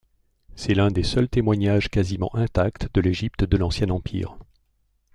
[0.55, 4.35] C'est l'un des seuls témoignages quasiment intacts de l'Égypte de l'Ancien Empire.